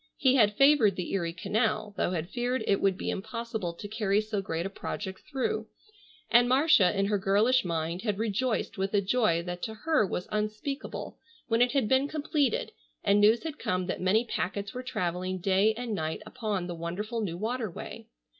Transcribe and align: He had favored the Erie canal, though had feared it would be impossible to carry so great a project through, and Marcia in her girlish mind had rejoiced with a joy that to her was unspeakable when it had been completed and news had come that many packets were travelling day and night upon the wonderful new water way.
He 0.17 0.33
had 0.33 0.55
favored 0.57 0.95
the 0.95 1.13
Erie 1.13 1.31
canal, 1.31 1.93
though 1.95 2.09
had 2.09 2.31
feared 2.31 2.63
it 2.65 2.81
would 2.81 2.97
be 2.97 3.11
impossible 3.11 3.71
to 3.73 3.87
carry 3.87 4.19
so 4.19 4.41
great 4.41 4.65
a 4.65 4.69
project 4.71 5.21
through, 5.29 5.67
and 6.31 6.49
Marcia 6.49 6.97
in 6.97 7.05
her 7.05 7.19
girlish 7.19 7.63
mind 7.63 8.01
had 8.01 8.17
rejoiced 8.17 8.79
with 8.79 8.95
a 8.95 9.01
joy 9.01 9.43
that 9.43 9.61
to 9.61 9.75
her 9.75 10.03
was 10.03 10.27
unspeakable 10.31 11.19
when 11.49 11.61
it 11.61 11.73
had 11.73 11.87
been 11.87 12.07
completed 12.07 12.71
and 13.03 13.21
news 13.21 13.43
had 13.43 13.59
come 13.59 13.85
that 13.85 14.01
many 14.01 14.25
packets 14.25 14.73
were 14.73 14.81
travelling 14.81 15.37
day 15.37 15.71
and 15.75 15.93
night 15.93 16.23
upon 16.25 16.65
the 16.65 16.73
wonderful 16.73 17.21
new 17.21 17.37
water 17.37 17.69
way. 17.69 18.07